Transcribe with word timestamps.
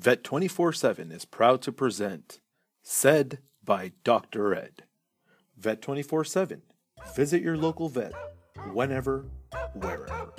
Vet 0.00 0.24
24 0.24 0.72
7 0.72 1.12
is 1.12 1.26
proud 1.26 1.60
to 1.60 1.70
present 1.70 2.40
Said 2.82 3.40
by 3.62 3.92
Dr. 4.02 4.54
Ed. 4.54 4.84
Vet 5.58 5.82
24 5.82 6.24
7. 6.24 6.62
Visit 7.14 7.42
your 7.42 7.58
local 7.58 7.90
vet 7.90 8.14
whenever, 8.72 9.26
wherever. 9.74 10.32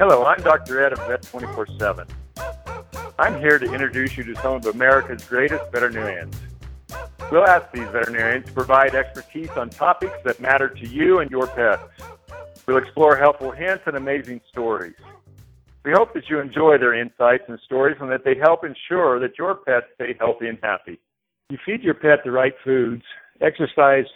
Hello, 0.00 0.24
I'm 0.24 0.42
Dr. 0.42 0.84
Ed 0.84 0.94
of 0.94 1.06
Vet 1.06 1.22
24 1.22 1.68
7. 1.78 2.08
I'm 3.16 3.38
here 3.38 3.60
to 3.60 3.72
introduce 3.72 4.16
you 4.16 4.24
to 4.24 4.34
some 4.42 4.54
of 4.54 4.66
America's 4.66 5.24
greatest 5.24 5.70
veterinarians. 5.70 6.34
We'll 7.30 7.46
ask 7.46 7.70
these 7.70 7.86
veterinarians 7.86 8.46
to 8.46 8.52
provide 8.52 8.96
expertise 8.96 9.50
on 9.50 9.70
topics 9.70 10.16
that 10.24 10.40
matter 10.40 10.68
to 10.68 10.88
you 10.88 11.20
and 11.20 11.30
your 11.30 11.46
pets. 11.46 11.84
We'll 12.66 12.78
explore 12.78 13.14
helpful 13.14 13.52
hints 13.52 13.84
and 13.86 13.96
amazing 13.96 14.40
stories. 14.50 14.96
We 15.84 15.92
hope 15.92 16.12
that 16.14 16.28
you 16.28 16.40
enjoy 16.40 16.78
their 16.78 16.94
insights 16.94 17.44
and 17.46 17.56
stories 17.64 17.96
and 18.00 18.10
that 18.10 18.24
they 18.24 18.34
help 18.34 18.64
ensure 18.64 19.20
that 19.20 19.38
your 19.38 19.54
pets 19.54 19.86
stay 19.94 20.16
healthy 20.18 20.48
and 20.48 20.58
happy. 20.60 20.98
You 21.50 21.58
feed 21.64 21.82
your 21.82 21.94
pet 21.94 22.20
the 22.24 22.32
right 22.32 22.54
foods, 22.64 23.04
exercise 23.40 24.06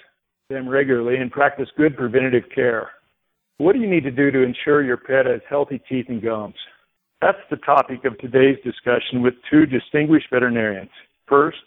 them 0.49 0.69
regularly, 0.69 1.19
and 1.19 1.31
practice 1.31 1.69
good 1.77 1.97
preventative 1.97 2.51
care. 2.53 2.91
What 3.59 3.75
do 3.75 3.79
you 3.79 3.89
need 3.89 4.05
to 4.05 4.11
do 4.11 4.33
to 4.33 4.43
ensure 4.43 4.83
your 4.83 4.97
pet 4.97 5.27
has 5.27 5.41
healthy 5.49 5.81
teeth 5.89 6.07
and 6.09 6.21
gums? 6.21 6.57
That's 7.21 7.39
the 7.51 7.57
topic 7.57 8.05
of 8.05 8.17
today's 8.19 8.59
discussion 8.63 9.23
with 9.23 9.35
two 9.51 9.67
distinguished 9.67 10.27
veterinarians. 10.33 10.91
First, 11.27 11.59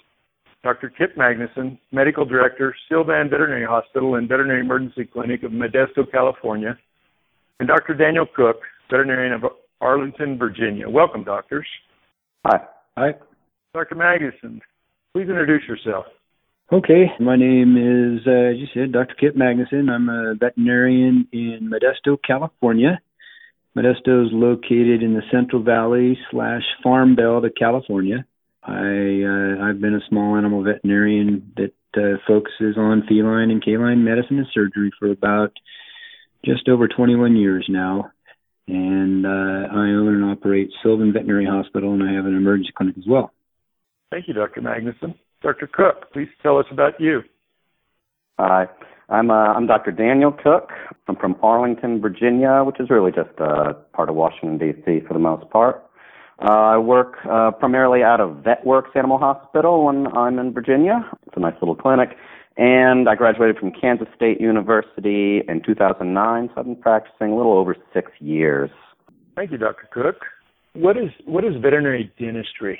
Dr. 0.64 0.90
Kipp 0.90 1.18
Magnussen, 1.18 1.78
Medical 1.92 2.24
Director, 2.24 2.74
Sylvan 2.88 3.30
Veterinary 3.30 3.66
Hospital 3.66 4.16
and 4.16 4.30
Veterinary 4.30 4.62
Emergency 4.62 5.06
Clinic 5.06 5.44
of 5.44 5.52
Modesto, 5.52 6.10
California, 6.10 6.78
and 7.60 7.68
Dr. 7.68 7.96
Daniel 7.96 8.26
Cook, 8.34 8.62
veterinarian 8.90 9.34
of 9.34 9.44
Arlington, 9.82 10.38
Virginia. 10.38 10.88
Welcome, 10.90 11.24
doctors. 11.26 11.68
Hi. 12.46 12.60
Hi. 12.98 13.14
Dr. 13.74 13.96
Magnussen, 13.96 14.60
please 15.14 15.28
introduce 15.28 15.64
yourself. 15.68 16.06
Okay, 16.72 17.08
my 17.20 17.36
name 17.36 17.76
is, 17.76 18.26
uh, 18.26 18.52
as 18.52 18.58
you 18.58 18.68
said, 18.74 18.94
Dr. 18.94 19.16
Kipp 19.16 19.36
Magnussen. 19.36 19.90
I'm 19.90 20.08
a 20.08 20.36
veterinarian 20.36 21.28
in 21.34 21.70
Modesto, 21.70 22.18
California. 22.26 23.02
Modesto 23.76 24.26
is 24.26 24.32
located 24.34 25.02
in 25.02 25.14
the 25.14 25.22
Central 25.32 25.64
Valley 25.64 26.18
slash 26.30 26.64
Farm 26.84 27.16
Belt 27.16 27.46
of 27.46 27.54
California. 27.58 28.26
I 28.64 29.24
uh, 29.24 29.66
I've 29.66 29.80
been 29.80 29.96
a 29.96 30.08
small 30.10 30.36
animal 30.36 30.64
veterinarian 30.64 31.54
that 31.56 31.74
uh, 31.96 32.18
focuses 32.28 32.78
on 32.78 33.04
feline 33.08 33.50
and 33.50 33.64
canine 33.64 34.04
medicine 34.04 34.38
and 34.38 34.48
surgery 34.54 34.92
for 35.00 35.10
about 35.10 35.54
just 36.46 36.68
over 36.68 36.88
21 36.88 37.36
years 37.36 37.66
now. 37.70 38.12
And 38.68 39.26
uh, 39.26 39.30
I 39.30 39.90
own 39.96 40.16
and 40.16 40.26
operate 40.26 40.70
Sylvan 40.84 41.14
Veterinary 41.14 41.46
Hospital, 41.46 41.94
and 41.94 42.04
I 42.04 42.14
have 42.14 42.26
an 42.26 42.36
emergency 42.36 42.72
clinic 42.76 42.98
as 42.98 43.06
well. 43.08 43.34
Thank 44.12 44.28
you, 44.28 44.34
Dr. 44.34 44.62
Magnussen. 44.62 45.16
Dr. 45.42 45.68
Cook, 45.68 46.12
please 46.14 46.30
tell 46.44 46.58
us 46.58 46.66
about 46.72 47.00
you. 47.00 47.22
Hi. 48.38 48.68
I'm 49.12 49.30
uh, 49.30 49.34
I'm 49.34 49.68
Dr. 49.68 49.92
Daniel 49.92 50.32
Cook. 50.32 50.70
I'm 51.10 51.18
from 51.18 51.36
Arlington, 51.44 52.00
Virginia, 52.00 52.64
which 52.66 52.80
is 52.80 52.90
really 52.90 53.12
just 53.12 53.38
uh, 53.42 53.74
part 53.94 54.08
of 54.08 54.16
Washington 54.16 54.58
D.C. 54.58 55.02
for 55.06 55.14
the 55.14 55.20
most 55.20 55.50
part. 55.50 55.84
Uh, 56.42 56.52
I 56.52 56.78
work 56.78 57.18
uh, 57.30 57.52
primarily 57.52 58.04
out 58.04 58.22
of 58.22 58.38
VetWorks 58.38 58.96
Animal 58.96 59.18
Hospital 59.18 59.86
when 59.86 60.08
I'm 60.16 60.40
in 60.40 60.54
Virginia. 60.54 61.06
It's 61.28 61.36
a 61.36 61.42
nice 61.42 61.56
little 61.62 61.76
clinic. 61.76 62.16
And 62.56 63.10
I 63.10 63.16
graduated 63.16 63.58
from 63.58 63.72
Kansas 63.72 64.08
State 64.16 64.40
University 64.40 65.42
in 65.48 65.62
2009, 65.66 66.48
so 66.48 66.54
I've 66.58 66.66
been 66.66 66.76
practicing 66.78 67.32
a 67.32 67.36
little 67.36 67.58
over 67.58 67.76
six 67.94 68.12
years. 68.20 68.70
Thank 69.36 69.52
you, 69.52 69.58
Dr. 69.58 69.90
Cook. 69.92 70.22
What 70.74 70.96
is 70.96 71.10
what 71.26 71.44
is 71.44 71.54
veterinary 71.62 72.14
dentistry, 72.18 72.80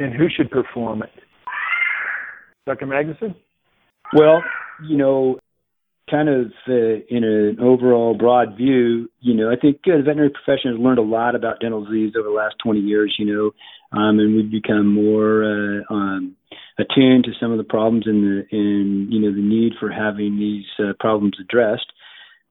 and 0.00 0.12
who 0.12 0.26
should 0.28 0.50
perform 0.50 1.04
it? 1.04 1.10
Dr. 2.66 2.86
Magnussen. 2.86 3.36
Well, 4.12 4.42
you 4.86 4.96
know, 4.96 5.38
kind 6.10 6.28
of 6.28 6.52
uh, 6.68 7.02
in 7.08 7.24
an 7.24 7.58
overall 7.60 8.14
broad 8.16 8.56
view, 8.56 9.10
you 9.20 9.34
know, 9.34 9.50
I 9.50 9.56
think 9.56 9.78
uh, 9.86 9.96
the 9.96 10.02
veterinary 10.02 10.30
profession 10.30 10.70
has 10.72 10.80
learned 10.80 10.98
a 10.98 11.02
lot 11.02 11.34
about 11.34 11.60
dental 11.60 11.84
disease 11.84 12.12
over 12.16 12.28
the 12.28 12.34
last 12.34 12.56
20 12.62 12.80
years, 12.80 13.14
you 13.18 13.26
know, 13.26 13.50
um, 13.98 14.18
and 14.18 14.36
we've 14.36 14.50
become 14.50 14.92
more 14.92 15.42
uh, 15.44 15.92
um, 15.92 16.36
attuned 16.78 17.24
to 17.24 17.32
some 17.40 17.50
of 17.50 17.58
the 17.58 17.64
problems 17.64 18.04
and 18.06 18.22
the, 18.22 18.46
and, 18.52 19.12
you 19.12 19.20
know, 19.20 19.34
the 19.34 19.42
need 19.42 19.72
for 19.80 19.90
having 19.90 20.38
these 20.38 20.66
uh, 20.78 20.92
problems 21.00 21.34
addressed. 21.40 21.86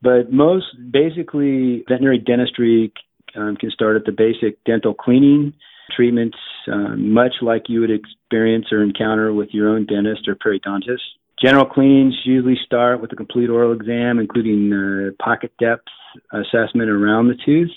But 0.01 0.31
most 0.31 0.65
basically, 0.91 1.83
veterinary 1.87 2.19
dentistry 2.19 2.91
um, 3.35 3.55
can 3.55 3.71
start 3.71 3.95
at 3.95 4.05
the 4.05 4.11
basic 4.11 4.61
dental 4.65 4.93
cleaning 4.93 5.53
treatments, 5.95 6.37
um, 6.71 7.13
much 7.13 7.35
like 7.41 7.63
you 7.69 7.79
would 7.81 7.91
experience 7.91 8.67
or 8.71 8.83
encounter 8.83 9.33
with 9.33 9.49
your 9.51 9.69
own 9.69 9.85
dentist 9.85 10.27
or 10.27 10.35
periodontist. 10.35 10.99
General 11.41 11.65
cleanings 11.65 12.15
usually 12.23 12.57
start 12.65 13.01
with 13.01 13.11
a 13.11 13.15
complete 13.15 13.49
oral 13.49 13.73
exam, 13.73 14.19
including 14.19 14.71
uh, 14.71 15.23
pocket 15.23 15.51
depth 15.59 15.87
assessment 16.31 16.89
around 16.89 17.27
the 17.27 17.37
tooth. 17.45 17.71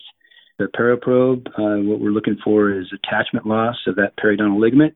The 0.58 0.66
perio 0.66 1.00
probe, 1.00 1.46
uh, 1.48 1.82
what 1.82 2.00
we're 2.00 2.10
looking 2.10 2.38
for 2.42 2.70
is 2.70 2.86
attachment 2.92 3.46
loss 3.46 3.76
of 3.86 3.96
that 3.96 4.16
periodontal 4.16 4.60
ligament, 4.60 4.94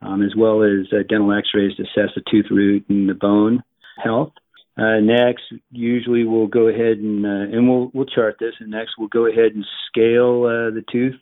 um, 0.00 0.22
as 0.22 0.34
well 0.36 0.62
as 0.62 0.86
uh, 0.92 1.02
dental 1.08 1.32
x-rays 1.32 1.76
to 1.76 1.82
assess 1.82 2.14
the 2.14 2.22
tooth 2.30 2.46
root 2.50 2.84
and 2.88 3.08
the 3.08 3.14
bone 3.14 3.62
health. 4.02 4.32
Uh, 4.76 5.00
next, 5.00 5.42
usually 5.70 6.24
we'll 6.24 6.46
go 6.46 6.68
ahead 6.68 6.96
and 6.96 7.26
uh, 7.26 7.56
and 7.56 7.68
we'll 7.68 7.90
we'll 7.92 8.06
chart 8.06 8.36
this. 8.40 8.54
And 8.58 8.70
next, 8.70 8.92
we'll 8.98 9.08
go 9.08 9.26
ahead 9.26 9.52
and 9.54 9.66
scale 9.88 10.44
uh, 10.44 10.72
the 10.72 10.84
tooth. 10.90 11.14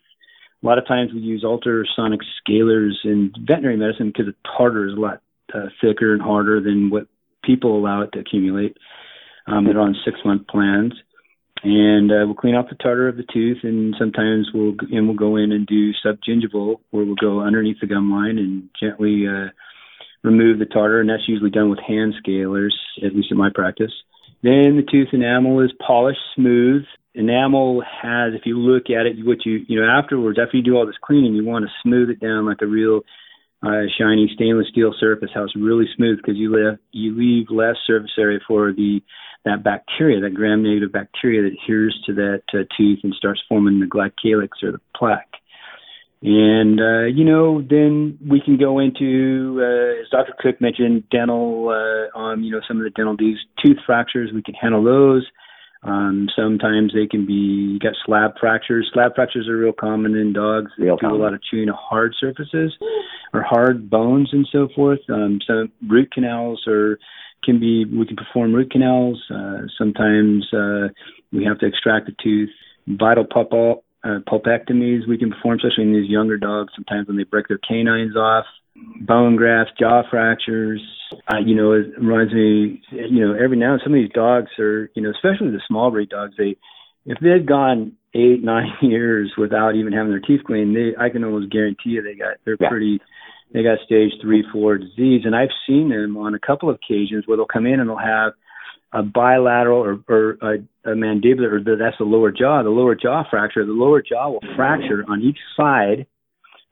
A 0.63 0.67
lot 0.67 0.79
of 0.79 0.87
times 0.87 1.11
we 1.13 1.19
use 1.19 1.43
ultrasonic 1.43 2.21
scalers 2.47 2.93
in 3.03 3.33
veterinary 3.41 3.77
medicine 3.77 4.09
because 4.09 4.27
the 4.27 4.37
tartar 4.57 4.87
is 4.87 4.95
a 4.97 5.01
lot 5.01 5.23
uh, 5.55 5.66
thicker 5.81 6.12
and 6.12 6.22
harder 6.22 6.61
than 6.61 6.91
what 6.91 7.06
people 7.44 7.78
allow 7.78 8.03
it 8.03 8.11
to 8.12 8.21
accumulate. 8.21 8.77
Um, 9.47 9.65
they're 9.65 9.81
on 9.81 9.97
six 10.05 10.19
month 10.25 10.47
plans, 10.47 10.93
and 11.62 12.11
uh, 12.11 12.25
we'll 12.25 12.34
clean 12.34 12.55
off 12.55 12.69
the 12.69 12.77
tartar 12.77 13.09
of 13.09 13.16
the 13.16 13.25
tooth, 13.33 13.59
and 13.62 13.94
sometimes 13.99 14.49
we'll 14.55 14.75
and 14.91 15.06
we'll 15.06 15.16
go 15.16 15.37
in 15.37 15.53
and 15.53 15.66
do 15.66 15.93
subgingival, 16.05 16.77
where 16.91 17.05
we'll 17.05 17.15
go 17.15 17.41
underneath 17.41 17.78
the 17.81 17.87
gum 17.87 18.10
line 18.10 18.39
and 18.39 18.69
gently 18.78 19.27
uh, 19.27 19.49
remove 20.22 20.59
the 20.59 20.66
tartar, 20.66 21.00
and 21.00 21.09
that's 21.09 21.28
usually 21.28 21.50
done 21.50 21.71
with 21.71 21.81
hand 21.81 22.15
scalers, 22.25 22.72
at 23.05 23.15
least 23.15 23.31
in 23.31 23.37
my 23.37 23.50
practice. 23.55 23.93
Then 24.43 24.77
the 24.77 24.87
tooth 24.91 25.09
enamel 25.12 25.60
is 25.60 25.72
polished 25.87 26.21
smooth. 26.34 26.84
Enamel 27.15 27.83
has, 27.83 28.34
if 28.34 28.43
you 28.47 28.56
look 28.56 28.84
at 28.89 29.06
it, 29.06 29.16
what 29.27 29.44
you 29.44 29.65
you 29.66 29.81
know 29.81 29.89
afterwards, 29.89 30.39
after 30.41 30.56
you 30.56 30.62
do 30.62 30.77
all 30.77 30.87
this 30.87 30.94
cleaning, 31.03 31.34
you 31.34 31.44
want 31.44 31.65
to 31.65 31.71
smooth 31.83 32.10
it 32.10 32.21
down 32.21 32.47
like 32.47 32.62
a 32.62 32.66
real 32.66 33.00
uh, 33.62 33.82
shiny 33.98 34.31
stainless 34.34 34.69
steel 34.69 34.94
surface, 34.98 35.31
how 35.34 35.44
it's 35.44 35.56
really 35.56 35.87
smooth 35.97 36.16
because 36.16 36.37
you 36.37 36.54
leave 36.54 36.78
you 36.93 37.16
leave 37.16 37.50
less 37.50 37.76
surface 37.87 38.10
area 38.19 38.38
for 38.47 38.72
the 38.72 39.03
that 39.44 39.65
bacteria, 39.65 40.21
that 40.21 40.34
gram-negative 40.34 40.93
bacteria 40.93 41.43
that 41.43 41.56
adheres 41.62 41.98
to 42.04 42.15
that 42.15 42.43
uh, 42.53 42.59
tooth 42.76 42.98
and 43.03 43.15
starts 43.15 43.41
forming 43.48 43.81
the 43.81 43.87
glycalyx 43.87 44.48
or 44.62 44.72
the 44.72 44.81
plaque. 44.94 45.28
And 46.22 46.78
uh, 46.81 47.06
you 47.06 47.25
know, 47.25 47.62
then 47.62 48.19
we 48.26 48.43
can 48.43 48.59
go 48.59 48.78
into, 48.78 49.59
uh, 49.62 50.03
as 50.03 50.09
Dr. 50.10 50.34
Cook 50.38 50.60
mentioned, 50.60 51.04
dental. 51.10 51.69
Uh, 51.71 52.19
um, 52.19 52.42
you 52.42 52.53
know, 52.53 52.60
some 52.69 52.77
of 52.77 52.84
the 52.84 52.91
dental 52.91 53.16
disease, 53.16 53.38
tooth 53.65 53.78
fractures. 53.87 54.31
We 54.32 54.42
can 54.42 54.54
handle 54.54 54.84
those. 54.84 55.27
Um, 55.83 56.29
sometimes 56.37 56.93
they 56.93 57.07
can 57.07 57.27
be 57.27 57.33
you 57.33 57.79
got 57.79 57.95
slab 58.05 58.33
fractures. 58.39 58.91
Slab 58.93 59.15
fractures 59.15 59.49
are 59.49 59.57
real 59.57 59.73
common 59.73 60.15
in 60.15 60.33
dogs. 60.33 60.71
They 60.77 60.85
Real 60.85 60.97
do 60.97 61.07
common. 61.07 61.21
a 61.21 61.23
lot 61.23 61.35
of 61.35 61.41
chewing 61.43 61.69
of 61.71 61.77
hard 61.77 62.15
surfaces 62.21 62.77
or 63.33 63.43
hard 63.43 63.89
bones 63.89 64.28
and 64.33 64.47
so 64.53 64.69
forth. 64.75 65.01
Um, 65.09 65.41
some 65.47 65.72
root 65.89 66.13
canals 66.13 66.63
or 66.66 66.99
can 67.43 67.59
be 67.59 67.87
we 67.87 68.07
can 68.07 68.16
perform 68.16 68.54
root 68.54 68.71
canals. 68.71 69.22
Uh, 69.34 69.63
sometimes 69.78 70.47
uh, 70.53 70.89
we 71.33 71.45
have 71.45 71.59
to 71.60 71.66
extract 71.66 72.07
the 72.07 72.15
tooth. 72.22 72.51
Vital 72.87 73.25
pulp 73.25 73.53
uh, 74.05 74.19
pulpectomies 74.29 75.07
we 75.09 75.19
can 75.19 75.31
perform, 75.31 75.59
especially 75.59 75.85
in 75.85 75.93
these 75.93 76.11
younger 76.11 76.37
dogs. 76.39 76.73
Sometimes 76.75 77.09
when 77.09 77.17
they 77.17 77.25
break 77.25 77.49
their 77.49 77.59
canines 77.67 78.17
off, 78.17 78.45
bone 79.01 79.37
grafts, 79.37 79.73
jaw 79.79 80.03
fractures. 80.11 80.81
Uh, 81.33 81.39
you 81.45 81.55
know, 81.55 81.73
it 81.73 81.87
reminds 81.99 82.33
me. 82.33 82.83
You 82.91 83.27
know, 83.27 83.35
every 83.35 83.57
now 83.57 83.73
and 83.75 83.81
some 83.85 83.93
of 83.95 83.99
these 84.01 84.13
dogs 84.13 84.51
are, 84.59 84.91
you 84.95 85.03
know, 85.03 85.11
especially 85.11 85.51
the 85.51 85.61
small 85.67 85.91
breed 85.91 86.09
dogs. 86.09 86.35
They, 86.39 86.57
if 87.07 87.19
they've 87.21 87.45
gone 87.45 87.93
eight, 88.15 88.43
nine 88.45 88.73
years 88.81 89.33
without 89.37 89.75
even 89.75 89.93
having 89.93 90.11
their 90.11 90.21
teeth 90.21 90.45
cleaned, 90.47 90.75
they, 90.77 90.93
I 90.99 91.09
can 91.11 91.25
almost 91.25 91.53
guarantee 91.53 91.91
you 91.91 92.03
they 92.03 92.15
got 92.15 92.37
they're 92.45 92.57
Yeah. 92.61 92.69
pretty. 92.69 93.01
They 93.53 93.65
got 93.65 93.79
stage 93.85 94.13
three, 94.23 94.45
four 94.53 94.79
disease, 94.79 95.23
and 95.25 95.35
I've 95.35 95.49
seen 95.67 95.89
them 95.89 96.17
on 96.17 96.35
a 96.35 96.39
couple 96.39 96.71
of 96.71 96.77
occasions 96.77 97.27
where 97.27 97.37
they'll 97.37 97.47
come 97.47 97.67
in 97.67 97.81
and 97.81 97.89
they'll 97.91 97.97
have 97.97 98.35
a 98.92 99.03
bilateral 99.03 99.81
or, 99.81 100.01
or 100.09 100.31
a, 100.42 100.91
a 100.91 100.95
mandibular, 100.95 101.53
or 101.53 101.60
the, 101.60 101.77
that's 101.78 101.98
the 101.98 102.04
lower 102.04 102.33
jaw, 102.33 102.63
the 102.63 102.71
lower 102.71 102.95
jaw 102.95 103.22
fracture. 103.31 103.65
The 103.65 103.72
lower 103.72 104.03
jaw 104.03 104.31
will 104.31 104.42
fracture 104.57 105.04
on 105.09 105.22
each 105.22 105.39
side 105.57 106.07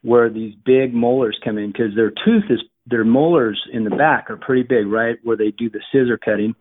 where 0.03 0.31
these 0.31 0.55
big 0.65 0.95
molars 0.95 1.39
come 1.45 1.59
in 1.59 1.73
because 1.73 1.95
their 1.95 2.11
tooth 2.11 2.45
is 2.51 2.61
their 2.87 3.05
molars 3.05 3.61
in 3.73 3.85
the 3.85 3.91
back 3.91 4.31
are 4.31 4.37
pretty 4.37 4.63
big, 4.63 4.87
right? 4.87 5.17
Where 5.23 5.37
they 5.37 5.51
do 5.51 5.69
the 5.69 5.81
scissor 5.93 6.19
cutting, 6.19 6.55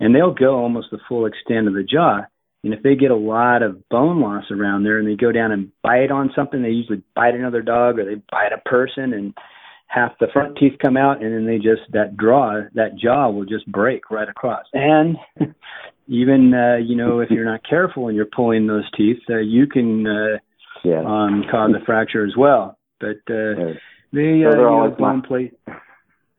and 0.00 0.14
they'll 0.14 0.34
go 0.34 0.56
almost 0.56 0.88
the 0.90 0.98
full 1.08 1.26
extent 1.26 1.68
of 1.68 1.74
the 1.74 1.82
jaw. 1.82 2.20
And 2.62 2.74
if 2.74 2.82
they 2.82 2.94
get 2.94 3.10
a 3.10 3.16
lot 3.16 3.62
of 3.62 3.88
bone 3.88 4.20
loss 4.20 4.44
around 4.50 4.84
there 4.84 4.98
and 4.98 5.08
they 5.08 5.16
go 5.16 5.32
down 5.32 5.50
and 5.50 5.72
bite 5.82 6.10
on 6.10 6.30
something, 6.36 6.60
they 6.60 6.68
usually 6.68 7.02
bite 7.16 7.34
another 7.34 7.62
dog 7.62 7.98
or 7.98 8.04
they 8.04 8.20
bite 8.30 8.52
a 8.52 8.68
person 8.68 9.14
and 9.14 9.34
half 9.92 10.12
the 10.20 10.28
front 10.32 10.56
teeth 10.56 10.74
come 10.80 10.96
out 10.96 11.20
and 11.22 11.34
then 11.34 11.46
they 11.46 11.56
just 11.56 11.82
that 11.92 12.16
draw 12.16 12.60
that 12.74 12.96
jaw 12.96 13.28
will 13.28 13.44
just 13.44 13.66
break 13.70 14.10
right 14.10 14.28
across. 14.28 14.64
And 14.72 15.16
even 16.08 16.52
uh, 16.54 16.76
you 16.76 16.96
know 16.96 17.20
if 17.20 17.30
you're 17.30 17.44
not 17.44 17.60
careful 17.68 18.06
and 18.08 18.16
you're 18.16 18.26
pulling 18.34 18.66
those 18.66 18.88
teeth, 18.96 19.18
uh, 19.28 19.38
you 19.38 19.66
can 19.66 20.06
uh, 20.06 20.38
Yeah. 20.84 21.00
um, 21.04 21.44
cause 21.50 21.72
a 21.80 21.84
fracture 21.84 22.24
as 22.24 22.36
well. 22.36 22.78
But 23.00 23.18
uh, 23.28 23.54
Those 23.56 23.76
uh, 24.14 24.16
are 24.16 24.20
you 24.20 24.44
know, 24.44 24.68
always 24.68 24.92
my- 24.98 25.12
bone 25.12 25.22
plate. 25.22 25.54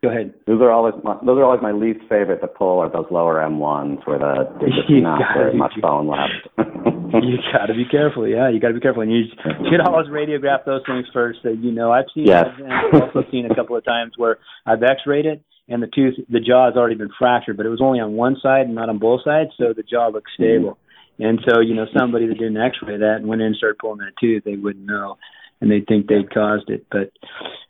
Go 0.03 0.09
ahead. 0.09 0.33
Those 0.47 0.61
are 0.61 0.71
always 0.71 0.95
my, 1.03 1.13
those 1.23 1.37
are 1.37 1.43
always 1.43 1.61
my 1.61 1.73
least 1.73 1.99
favorite 2.09 2.41
to 2.41 2.47
pull 2.47 2.79
are 2.79 2.89
those 2.89 3.05
lower 3.11 3.35
M1s 3.35 4.07
where 4.07 4.17
the 4.17 4.49
there's 4.59 4.73
not 4.89 5.21
very 5.37 5.55
much 5.55 5.73
bone 5.79 6.07
left. 6.07 6.47
you 7.23 7.37
got 7.51 7.67
to 7.67 7.73
be 7.73 7.85
careful. 7.85 8.27
Yeah, 8.27 8.49
you 8.49 8.59
got 8.59 8.69
to 8.69 8.73
be 8.73 8.79
careful, 8.79 9.01
and 9.01 9.11
you 9.11 9.23
should 9.69 9.81
always 9.81 10.07
radiograph 10.07 10.65
those 10.65 10.81
things 10.85 11.05
first. 11.13 11.39
So 11.43 11.49
you 11.49 11.71
know, 11.71 11.91
I've 11.91 12.05
seen, 12.13 12.25
Yes. 12.27 12.47
I've 12.57 13.01
also 13.01 13.23
seen 13.31 13.45
a 13.49 13.55
couple 13.55 13.75
of 13.75 13.83
times 13.83 14.13
where 14.17 14.37
I've 14.65 14.81
X-rayed 14.81 15.25
it, 15.25 15.43
and 15.67 15.81
the 15.81 15.87
tooth, 15.87 16.15
the 16.29 16.39
jaw 16.39 16.67
has 16.67 16.75
already 16.75 16.95
been 16.95 17.11
fractured, 17.17 17.57
but 17.57 17.65
it 17.65 17.69
was 17.69 17.81
only 17.81 17.99
on 17.99 18.13
one 18.13 18.37
side 18.41 18.65
and 18.65 18.75
not 18.75 18.89
on 18.89 18.97
both 18.97 19.21
sides, 19.23 19.51
so 19.57 19.73
the 19.75 19.83
jaw 19.83 20.07
looks 20.07 20.31
stable. 20.35 20.77
And 21.19 21.39
so 21.47 21.59
you 21.59 21.75
know, 21.75 21.85
somebody 21.97 22.27
that 22.27 22.37
didn't 22.37 22.57
X-ray 22.57 22.97
that 22.97 23.17
and 23.17 23.27
went 23.27 23.41
in 23.41 23.47
and 23.47 23.55
started 23.55 23.77
pulling 23.79 23.99
that 23.99 24.13
tooth, 24.19 24.43
they 24.43 24.55
wouldn't 24.55 24.85
know, 24.85 25.17
and 25.59 25.69
they'd 25.69 25.87
think 25.87 26.07
they'd 26.07 26.33
caused 26.33 26.69
it. 26.69 26.85
But 26.89 27.11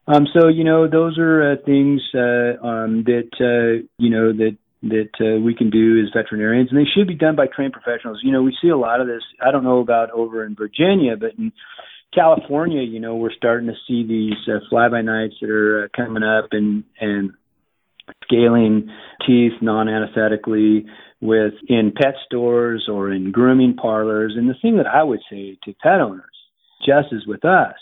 um, 0.08 0.28
so 0.34 0.48
you 0.48 0.64
know, 0.64 0.88
those 0.88 1.18
are 1.18 1.54
uh, 1.54 1.56
things 1.66 2.02
uh, 2.14 2.66
um, 2.66 3.04
that 3.06 3.30
uh, 3.40 3.86
you 3.98 4.10
know 4.10 4.32
that 4.34 4.58
that 4.84 5.10
uh, 5.20 5.40
we 5.40 5.54
can 5.54 5.70
do 5.70 6.02
as 6.02 6.12
veterinarians, 6.14 6.70
and 6.72 6.80
they 6.80 6.90
should 6.96 7.08
be 7.08 7.16
done 7.16 7.36
by 7.36 7.46
trained 7.48 7.74
professionals. 7.74 8.20
You 8.24 8.32
know, 8.32 8.42
we 8.42 8.58
see 8.62 8.70
a 8.70 8.78
lot 8.78 9.00
of 9.00 9.08
this. 9.08 9.22
I 9.44 9.52
don't 9.52 9.64
know 9.64 9.80
about 9.80 10.12
over 10.12 10.44
in 10.46 10.56
Virginia, 10.56 11.16
but 11.20 11.34
in 11.38 11.52
California, 12.14 12.82
you 12.82 13.00
know, 13.00 13.16
we're 13.16 13.32
starting 13.32 13.68
to 13.68 13.76
see 13.88 14.06
these 14.08 14.38
uh, 14.48 14.60
fly 14.70 14.90
by 14.90 15.02
nights 15.02 15.36
that 15.42 15.50
are 15.50 15.86
uh, 15.86 15.88
coming 15.96 16.24
up 16.24 16.50
and 16.52 16.84
and 17.00 17.32
scaling 18.24 18.90
teeth 19.26 19.54
non-anesthetically 19.62 20.86
with 21.22 21.54
in 21.68 21.94
pet 21.96 22.16
stores 22.26 22.90
or 22.92 23.12
in 23.12 23.32
grooming 23.32 23.76
parlors. 23.76 24.34
And 24.36 24.50
the 24.50 24.56
thing 24.62 24.78
that 24.78 24.88
I 24.88 25.04
would 25.04 25.22
say 25.30 25.58
to 25.64 25.74
pet 25.82 26.02
owners, 26.02 26.26
just 26.80 27.14
as 27.14 27.26
with 27.28 27.46
us, 27.46 27.76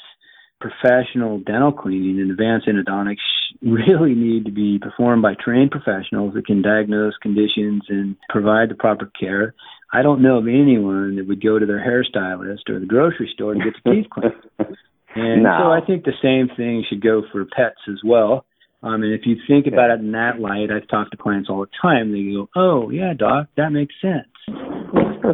professional 0.59 1.39
dental 1.39 1.71
cleaning 1.71 2.19
and 2.19 2.31
advanced 2.31 2.67
endodontics 2.67 3.17
really 3.61 4.13
need 4.13 4.45
to 4.45 4.51
be 4.51 4.77
performed 4.79 5.21
by 5.21 5.33
trained 5.43 5.71
professionals 5.71 6.33
that 6.33 6.45
can 6.45 6.61
diagnose 6.61 7.13
conditions 7.21 7.83
and 7.89 8.15
provide 8.29 8.69
the 8.69 8.75
proper 8.75 9.11
care. 9.19 9.53
I 9.91 10.01
don't 10.01 10.21
know 10.21 10.37
of 10.37 10.47
anyone 10.47 11.15
that 11.15 11.27
would 11.27 11.41
go 11.43 11.57
to 11.57 11.65
their 11.65 11.79
hairstylist 11.79 12.69
or 12.69 12.79
the 12.79 12.85
grocery 12.85 13.29
store 13.33 13.53
to 13.55 13.59
get 13.59 13.73
their 13.83 13.93
teeth 13.95 14.09
cleaned. 14.09 14.33
And 15.15 15.41
No. 15.41 15.57
so 15.59 15.71
I 15.71 15.81
think 15.83 16.03
the 16.05 16.13
same 16.21 16.55
thing 16.55 16.85
should 16.87 17.01
go 17.01 17.23
for 17.31 17.43
pets 17.43 17.79
as 17.89 17.97
well. 18.05 18.45
Um, 18.83 19.01
and 19.01 19.11
if 19.11 19.21
you 19.25 19.37
think 19.47 19.65
about 19.65 19.89
it 19.89 19.99
in 20.01 20.11
that 20.11 20.39
light, 20.39 20.69
I've 20.71 20.87
talked 20.87 21.09
to 21.11 21.17
clients 21.17 21.49
all 21.49 21.61
the 21.61 21.71
time. 21.81 22.11
They 22.13 22.31
go, 22.31 22.47
"Oh, 22.55 22.91
yeah, 22.91 23.13
doc, 23.17 23.47
that 23.57 23.71
makes 23.71 23.95
sense." 23.99 24.27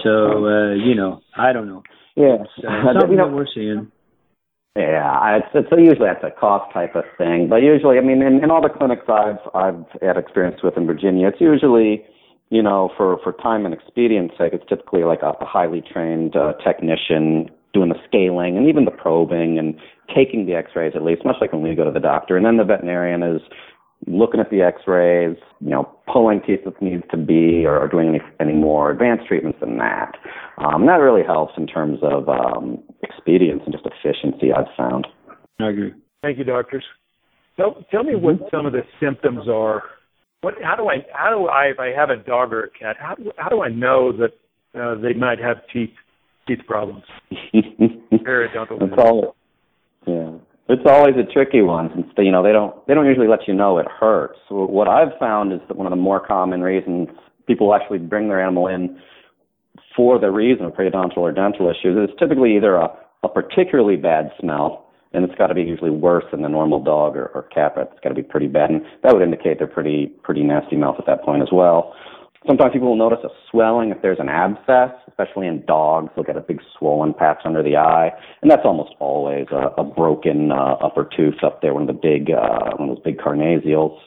So 0.02 0.46
uh, 0.48 0.74
you 0.76 0.96
know, 0.96 1.22
I 1.38 1.52
don't 1.54 1.68
know. 1.68 1.84
yeah. 2.16 2.38
It's 2.42 2.66
uh, 2.66 2.94
something 2.94 3.12
you 3.12 3.18
know, 3.18 3.30
that 3.30 3.36
we're 3.36 3.46
seeing. 3.54 3.92
Yeah, 4.76 5.38
it's, 5.38 5.48
it's 5.54 5.70
usually 5.72 6.10
that's 6.12 6.24
a 6.24 6.38
cost 6.38 6.74
type 6.74 6.96
of 6.96 7.06
thing, 7.18 7.48
but 7.50 7.58
usually, 7.64 7.98
I 7.98 8.02
mean, 8.02 8.22
in, 8.22 8.44
in 8.44 8.52
all 8.52 8.62
the 8.62 8.68
clinics 8.68 9.06
I've 9.08 9.40
I've 9.54 9.86
had 10.02 10.18
experience 10.18 10.62
with 10.62 10.76
in 10.76 10.86
Virginia, 10.86 11.30
it's 11.30 11.40
usually, 11.40 12.04
you 12.50 12.62
know, 12.62 12.92
for 12.98 13.18
for 13.24 13.32
time 13.32 13.66
and 13.66 13.74
expedience 13.74 14.34
sake, 14.38 14.52
it's 14.52 14.68
typically 14.68 15.06
like 15.06 15.22
a, 15.22 15.32
a 15.40 15.46
highly 15.46 15.82
trained 15.82 16.36
uh, 16.36 16.54
technician 16.62 17.50
doing 17.74 17.88
the 17.88 18.00
scaling 18.06 18.58
and 18.58 18.68
even 18.68 18.84
the 18.84 18.92
probing 18.92 19.58
and 19.58 19.76
taking 20.14 20.46
the 20.46 20.56
X-rays 20.56 20.94
at 20.94 21.04
least, 21.04 21.24
much 21.24 21.38
like 21.40 21.54
when 21.54 21.62
we 21.62 21.74
go 21.74 21.86
to 21.86 21.92
the 21.92 22.00
doctor, 22.00 22.36
and 22.36 22.46
then 22.46 22.58
the 22.58 22.66
veterinarian 22.66 23.24
is 23.24 23.42
looking 24.08 24.40
at 24.40 24.50
the 24.50 24.62
X-rays, 24.62 25.38
you 25.60 25.70
know, 25.70 25.90
pulling 26.12 26.42
teeth 26.46 26.62
if 26.66 26.80
needs 26.82 27.04
to 27.12 27.18
be, 27.18 27.66
or, 27.66 27.80
or 27.80 27.88
doing 27.88 28.10
any, 28.10 28.20
any 28.40 28.54
more 28.54 28.92
advanced 28.92 29.28
treatments 29.28 29.60
than 29.60 29.78
that. 29.78 30.14
Um, 30.58 30.86
that 30.86 30.98
really 30.98 31.24
helps 31.26 31.54
in 31.58 31.68
terms 31.68 32.00
of 32.04 32.30
um, 32.30 32.84
expedience 33.04 33.62
and 33.66 33.74
just 33.74 33.86
efficiency. 33.86 34.52
I've 34.54 34.74
found. 34.78 35.08
I 35.60 35.70
agree. 35.70 35.94
Thank 36.22 36.38
you, 36.38 36.44
doctors. 36.44 36.84
Tell, 37.58 37.86
tell 37.90 38.04
me 38.04 38.16
what 38.16 38.36
some 38.52 38.66
of 38.66 38.74
the 38.74 38.82
symptoms 39.00 39.48
are. 39.50 39.84
What, 40.42 40.56
how 40.62 40.76
do 40.76 40.88
I, 40.90 40.98
how 41.14 41.32
do 41.32 41.48
I, 41.48 41.66
if 41.66 41.80
I 41.80 41.88
have 41.88 42.10
a 42.10 42.18
dog 42.18 42.54
or 42.54 42.66
a 42.66 42.70
cat, 42.70 42.98
how 43.00 43.16
do, 43.16 43.32
how 43.38 43.50
do 43.50 43.62
I 43.62 43.70
know 43.70 44.12
that 44.12 44.34
uh, 44.80 45.02
they 45.02 45.14
might 45.14 45.40
have 45.40 45.58
teeth, 45.74 45.94
teeth 46.48 46.60
problems? 46.68 47.04
Periodontal. 48.14 48.82
it's 48.82 48.94
all, 48.98 49.36
yeah. 50.06 50.32
It's 50.68 50.82
always 50.86 51.14
a 51.16 51.32
tricky 51.32 51.62
one 51.62 51.92
since 51.94 52.08
you 52.18 52.32
know 52.32 52.42
they 52.42 52.52
don't 52.52 52.76
they 52.88 52.96
don't 52.96 53.06
usually 53.06 53.28
let 53.28 53.48
you 53.48 53.54
know 53.54 53.78
it 53.78 53.88
hurts. 53.88 54.40
So 54.50 54.66
what 54.66 54.88
I've 54.88 55.18
found 55.20 55.54
is 55.54 55.60
that 55.68 55.78
one 55.78 55.86
of 55.86 55.92
the 55.92 55.98
more 55.98 56.26
common 56.26 56.62
reasons 56.62 57.10
people 57.46 57.74
actually 57.76 58.00
bring 58.00 58.28
their 58.28 58.44
animal 58.44 58.68
in 58.68 59.00
for 59.96 60.20
the 60.20 60.32
reason 60.32 60.66
of 60.66 60.74
periodontal 60.74 61.18
or 61.18 61.32
dental 61.32 61.70
issues 61.70 62.10
is 62.10 62.16
typically 62.18 62.56
either 62.56 62.76
a, 62.76 62.88
a 63.24 63.30
particularly 63.30 63.96
bad 63.96 64.32
smell, 64.40 64.90
and 65.14 65.24
it's 65.24 65.36
got 65.36 65.48
to 65.48 65.54
be 65.54 65.62
usually 65.62 65.92
worse 65.92 66.26
than 66.32 66.42
the 66.42 66.50
normal 66.50 66.84
dog 66.84 67.16
or, 67.16 67.28
or 67.28 67.44
cat, 67.44 67.74
it's 67.78 68.00
got 68.04 68.10
to 68.10 68.16
be 68.16 68.24
pretty 68.24 68.48
bad, 68.48 68.72
and 68.72 68.82
that 69.04 69.14
would 69.14 69.22
indicate 69.22 69.60
they're 69.60 69.68
pretty 69.68 70.08
pretty 70.24 70.44
nasty 70.44 70.76
mouth 70.76 70.96
at 70.98 71.06
that 71.06 71.24
point 71.24 71.42
as 71.42 71.50
well. 71.52 71.94
Sometimes 72.48 72.74
people 72.74 72.90
will 72.90 72.96
notice 72.96 73.20
a 73.24 73.30
swelling 73.50 73.90
if 73.90 74.02
there's 74.02 74.20
an 74.20 74.30
abscess, 74.30 74.92
especially 75.08 75.48
in 75.48 75.66
dogs. 75.66 76.12
They'll 76.16 76.24
get 76.24 76.38
a 76.38 76.42
big 76.42 76.62
swollen 76.78 77.14
patch 77.14 77.40
under 77.44 77.64
the 77.64 77.76
eye, 77.76 78.12
and 78.42 78.52
that's 78.52 78.62
almost 78.66 78.94
always 79.00 79.48
a, 79.52 79.72
a 79.80 79.84
broken 79.84 80.52
uh, 80.52 80.78
upper 80.82 81.10
tooth 81.16 81.44
up 81.44 81.62
there, 81.62 81.74
one 81.74 81.84
of 81.84 81.88
the 81.88 81.94
big, 81.94 82.30
uh, 82.32 82.76
one 82.78 82.90
of 82.90 82.96
those 82.96 83.04
big 83.04 83.18
carnassials. 83.18 83.98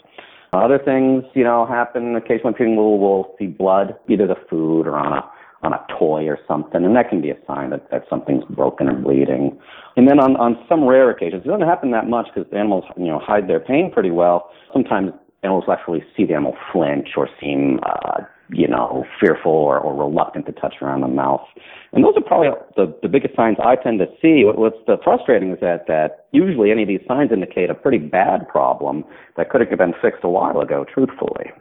Other 0.52 0.78
things, 0.78 1.24
you 1.34 1.44
know, 1.44 1.66
happen 1.66 2.16
occasionally. 2.16 2.54
People 2.56 2.98
will 2.98 3.34
see 3.38 3.46
blood, 3.46 3.96
either 4.08 4.26
the 4.26 4.36
food 4.48 4.86
or 4.86 4.96
on 4.96 5.12
a 5.12 5.24
on 5.62 5.72
a 5.72 5.84
toy 5.98 6.28
or 6.28 6.38
something, 6.46 6.84
and 6.84 6.94
that 6.94 7.08
can 7.08 7.20
be 7.20 7.30
a 7.30 7.36
sign 7.46 7.70
that, 7.70 7.90
that 7.90 8.04
something's 8.08 8.44
broken 8.44 8.88
or 8.88 8.94
bleeding. 8.94 9.58
And 9.96 10.08
then 10.08 10.20
on, 10.20 10.36
on 10.36 10.56
some 10.68 10.84
rare 10.84 11.10
occasions, 11.10 11.42
it 11.44 11.48
doesn't 11.48 11.66
happen 11.66 11.90
that 11.90 12.08
much 12.08 12.28
because 12.32 12.48
animals, 12.52 12.84
you 12.96 13.06
know, 13.06 13.18
hide 13.18 13.48
their 13.48 13.58
pain 13.58 13.90
pretty 13.92 14.12
well. 14.12 14.50
Sometimes 14.72 15.10
animals 15.42 15.64
will 15.66 15.74
actually 15.74 16.04
see 16.16 16.24
the 16.24 16.34
animal 16.34 16.56
flinch 16.72 17.08
or 17.16 17.28
seem, 17.40 17.80
uh, 17.84 18.22
you 18.50 18.66
know, 18.66 19.04
fearful 19.20 19.52
or, 19.52 19.78
or 19.78 19.94
reluctant 19.94 20.46
to 20.46 20.52
touch 20.52 20.74
around 20.82 21.02
the 21.02 21.08
mouth. 21.08 21.46
And 21.92 22.04
those 22.04 22.14
are 22.16 22.22
probably 22.22 22.48
the, 22.76 22.94
the 23.02 23.08
biggest 23.08 23.36
signs 23.36 23.56
I 23.62 23.76
tend 23.76 24.00
to 24.00 24.06
see. 24.20 24.44
What, 24.44 24.58
what's 24.58 24.76
the 24.86 24.96
frustrating 25.04 25.52
is 25.52 25.60
that, 25.60 25.86
that 25.86 26.26
usually 26.32 26.70
any 26.70 26.82
of 26.82 26.88
these 26.88 27.06
signs 27.06 27.30
indicate 27.32 27.70
a 27.70 27.74
pretty 27.74 27.98
bad 27.98 28.48
problem 28.48 29.04
that 29.36 29.50
could 29.50 29.60
have 29.60 29.78
been 29.78 29.94
fixed 30.02 30.24
a 30.24 30.28
while 30.28 30.60
ago, 30.60 30.84
truthfully. 30.92 31.52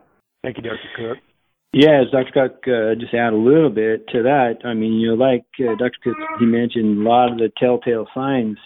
Thank 0.43 0.57
you, 0.57 0.63
Dr. 0.63 0.77
Cook. 0.96 1.17
Yeah, 1.74 2.01
as 2.01 2.12
Dr. 2.12 2.31
Cook 2.34 2.63
uh, 2.67 2.96
just 3.00 3.13
add 3.13 3.34
a 3.34 3.38
little 3.38 3.69
bit 3.69 4.07
to 4.10 4.24
that. 4.24 4.60
I 4.65 4.74
mean, 4.74 4.93
you 4.93 5.10
know, 5.10 5.24
like 5.24 5.46
uh, 5.60 5.75
Dr. 5.77 6.00
Cook, 6.03 6.17
he 6.39 6.46
mentioned 6.46 7.05
a 7.05 7.10
lot 7.10 7.31
of 7.31 7.38
the 7.38 7.51
telltale 7.57 8.07
signs. 8.15 8.57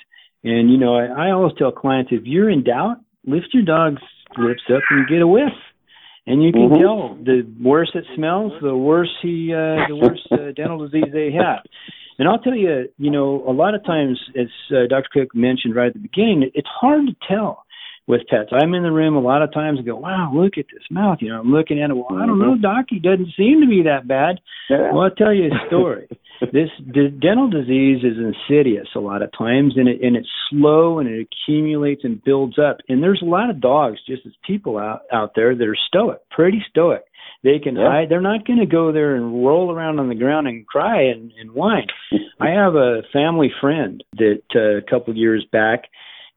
And, 0.44 0.72
you 0.72 0.78
know, 0.78 0.96
I, 0.96 1.28
I 1.28 1.32
always 1.32 1.54
tell 1.58 1.72
clients 1.72 2.12
if 2.14 2.24
you're 2.26 2.50
in 2.50 2.64
doubt, 2.64 2.98
lift 3.26 3.48
your 3.54 3.64
dog's 3.64 4.02
lips 4.38 4.64
up 4.74 4.82
and 4.90 5.08
get 5.08 5.22
a 5.22 5.28
whiff. 5.28 5.54
And 6.28 6.44
you 6.44 6.52
can 6.52 6.70
Mhm. 6.70 6.80
tell 6.80 7.18
the 7.24 7.46
worse 7.62 7.92
it 7.96 8.06
smells, 8.16 8.54
the 8.62 8.78
worse 8.78 9.12
he, 9.22 9.54
uh, 9.54 9.88
the 9.88 9.96
worse 9.96 10.26
uh, 10.32 10.52
dental 10.56 10.78
disease 10.78 11.12
they 11.12 11.32
have. 11.32 11.64
And 12.20 12.28
I'll 12.28 12.40
tell 12.40 12.56
you, 12.56 12.88
you 13.00 13.10
know, 13.10 13.44
a 13.48 13.52
lot 13.52 13.74
of 13.74 13.84
times, 13.84 14.22
as 14.36 14.48
uh, 14.72 14.86
Dr. 14.88 15.10
Cook 15.12 15.36
mentioned 15.36 15.76
right 15.76 15.88
at 15.88 15.94
the 15.94 16.00
beginning, 16.00 16.52
it's 16.54 16.68
hard 16.68 17.08
to 17.08 17.16
tell 17.28 17.66
with 18.08 18.22
pets. 18.30 18.50
I'm 18.52 18.74
in 18.74 18.84
the 18.84 18.92
room 18.92 19.16
a 19.16 19.22
lot 19.22 19.42
of 19.42 19.54
times 19.54 19.78
and 19.78 19.86
go, 19.86 19.96
wow, 19.96 20.32
look 20.34 20.58
at 20.58 20.66
this 20.74 20.84
mouth. 20.90 21.20
You 21.22 21.30
know, 21.30 21.40
I'm 21.40 21.52
looking 21.52 21.82
at 21.82 21.90
it. 21.90 21.94
Well, 21.96 22.08
I 22.20 22.26
don't 22.26 22.40
know, 22.40 22.58
doc. 22.58 22.86
He 22.90 23.00
doesn't 23.00 23.34
seem 23.38 23.62
to 23.62 23.68
be 23.68 23.84
that 23.84 24.08
bad. 24.08 24.40
Yeah. 24.70 24.92
Well, 24.92 25.04
I'll 25.04 25.12
tell 25.12 25.34
you 25.34 25.46
a 25.46 25.68
story. 25.68 26.08
this 26.42 26.70
the 26.80 27.10
dental 27.10 27.50
disease 27.50 28.04
is 28.04 28.18
insidious 28.18 28.88
a 28.96 29.00
lot 29.00 29.22
of 29.22 29.30
times, 29.38 29.74
and 29.78 29.88
it 29.88 30.02
and 30.02 30.16
it's 30.16 30.30
slow 30.50 31.00
and 31.00 31.08
it 31.08 31.28
accumulates 31.28 32.04
and 32.04 32.24
builds 32.24 32.58
up. 32.58 32.78
And 32.90 33.04
there's 33.04 33.22
a 33.22 33.30
lot 33.30 33.50
of 33.50 33.62
dogs, 33.62 34.00
just 34.08 34.26
as 34.26 34.34
people 34.46 34.78
out 34.78 35.02
out 35.14 35.34
there, 35.36 35.56
that 35.56 35.68
are 35.68 35.78
stoic, 35.88 36.20
pretty 36.32 36.64
stoic. 36.70 37.04
They 37.44 37.60
can 37.60 37.76
Yeah. 37.76 37.90
hide. 37.90 38.10
They're 38.10 38.22
not 38.22 38.46
going 38.46 38.60
to 38.60 38.66
go 38.68 38.92
there 38.92 39.16
and 39.16 39.46
roll 39.46 39.72
around 39.72 40.00
on 40.00 40.10
the 40.10 40.16
ground 40.16 40.48
and 40.48 40.66
cry 40.68 41.02
and, 41.04 41.32
and 41.40 41.52
whine. 41.52 41.88
I 42.40 42.50
have 42.50 42.76
a 42.76 43.02
family 43.14 43.52
friend 43.62 44.04
that 44.18 44.42
uh, 44.56 44.78
a 44.78 44.82
couple 44.82 45.12
of 45.12 45.18
years 45.18 45.46
back, 45.52 45.86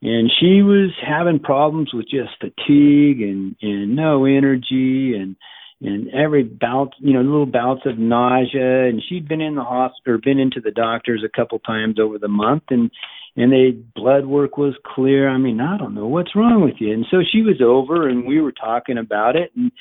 and 0.04 0.30
she 0.38 0.61
was 0.61 0.90
having 1.00 1.40
problems 1.40 1.94
with 1.94 2.04
just 2.04 2.38
fatigue 2.38 3.23
and 3.23 3.56
and 3.62 3.96
no 3.96 4.26
energy 4.26 5.14
and 5.16 5.34
and 5.80 6.08
every 6.14 6.42
bout, 6.44 6.92
you 6.99 7.12
know, 7.14 7.20
little 7.20 7.46
bouts 7.46 7.82
of 7.84 7.99
nausea. 7.99 8.88
And 8.88 9.02
she'd 9.08 9.28
been 9.28 9.40
in 9.40 9.54
the 9.54 9.64
hospital 9.64 10.14
or 10.14 10.18
been 10.18 10.38
into 10.38 10.61
the 10.61 10.70
doctors 10.70 11.25
a 11.25 11.34
couple 11.34 11.58
times 11.58 11.99
over 11.99 12.18
the 12.18 12.28
month, 12.28 12.64
and 12.68 12.90
and 13.34 13.50
they 13.50 13.70
blood 13.70 14.26
work 14.26 14.58
was 14.58 14.75
clear. 14.94 15.28
I 15.28 15.38
mean, 15.38 15.61
I 15.61 15.78
don't 15.78 15.94
know 15.94 16.06
what's 16.06 16.37
wrong 16.37 16.62
with 16.62 16.76
you. 16.78 16.92
And 16.92 17.06
so 17.11 17.18
she 17.32 17.40
was 17.40 17.62
over, 17.64 18.06
and 18.06 18.26
we 18.26 18.42
were 18.42 18.52
talking 18.52 18.99
about 18.99 19.37
it, 19.37 19.52
and 19.56 19.73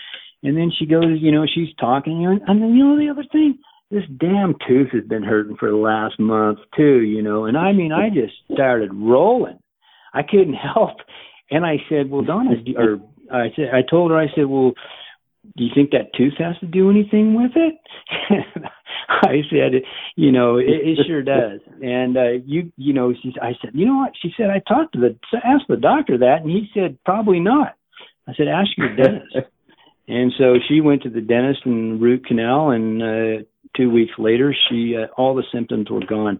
and 0.42 0.56
then 0.56 0.72
she 0.78 0.86
goes, 0.86 1.20
you 1.20 1.34
know, 1.34 1.46
she's 1.54 1.74
talking, 1.80 2.26
and 2.26 2.62
then 2.62 2.74
you 2.74 2.86
know 2.86 2.98
the 2.98 3.12
other 3.12 3.28
thing, 3.30 3.60
this 3.92 4.04
damn 4.18 4.56
tooth 4.68 4.90
has 4.94 5.04
been 5.04 5.24
hurting 5.24 5.58
for 5.58 5.70
the 5.70 5.76
last 5.76 6.18
month 6.18 6.60
too, 6.78 7.02
you 7.02 7.22
know. 7.22 7.44
And 7.44 7.58
I 7.58 7.74
mean, 7.74 7.92
I 7.92 8.08
just 8.08 8.34
started 8.54 8.92
rolling. 8.94 9.60
I 10.14 10.22
couldn't 10.24 10.54
help, 10.76 10.98
and 11.50 11.66
I 11.66 11.78
said, 11.90 12.10
well, 12.10 12.24
Donna, 12.24 12.52
or 12.78 13.00
I 13.32 13.48
said, 13.56 13.70
I 13.74 13.82
told 13.90 14.12
her, 14.12 14.18
I 14.18 14.28
said, 14.36 14.46
well 14.46 14.74
do 15.58 15.64
you 15.64 15.72
think 15.76 15.92
that 15.92 16.14
tooth 16.16 16.34
has 16.40 16.58
to 16.60 16.66
do 16.66 16.90
anything 16.90 17.34
with 17.36 17.52
it? 17.56 17.76
I 19.10 19.42
said, 19.50 19.82
you 20.16 20.32
know, 20.32 20.58
it, 20.58 20.68
it 20.68 21.00
sure 21.06 21.22
does. 21.22 21.60
And 21.82 22.18
uh, 22.18 22.32
you, 22.46 22.72
you 22.78 22.94
know, 22.94 23.14
she, 23.22 23.34
I 23.42 23.52
said, 23.62 23.72
you 23.74 23.86
know 23.86 23.98
what? 23.98 24.14
She 24.22 24.32
said, 24.38 24.48
I 24.50 24.60
talked 24.68 24.94
to 24.94 25.00
the, 25.00 25.18
asked 25.44 25.66
the 25.68 25.76
doctor 25.76 26.18
that, 26.20 26.42
and 26.42 26.50
he 26.50 26.70
said 26.74 26.98
probably 27.06 27.40
not. 27.40 27.76
I 28.28 28.34
said, 28.36 28.48
ask 28.48 28.70
your 28.78 28.96
dentist. 28.96 29.36
and 30.08 30.32
so 30.38 30.56
she 30.68 30.80
went 30.80 31.04
to 31.04 31.10
the 31.10 31.22
dentist 31.22 31.62
and 31.66 32.02
root 32.02 32.26
canal, 32.26 32.72
and 32.72 33.02
uh, 33.02 33.44
two 33.76 33.90
weeks 33.90 34.14
later, 34.18 34.56
she 34.70 34.96
uh, 34.96 35.08
all 35.16 35.36
the 35.36 35.44
symptoms 35.52 35.90
were 35.90 36.06
gone. 36.06 36.40